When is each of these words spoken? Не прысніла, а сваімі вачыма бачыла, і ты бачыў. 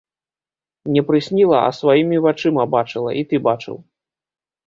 Не 0.95 1.01
прысніла, 1.09 1.59
а 1.67 1.75
сваімі 1.81 2.17
вачыма 2.25 2.63
бачыла, 2.77 3.09
і 3.19 3.23
ты 3.31 3.35
бачыў. 3.49 3.75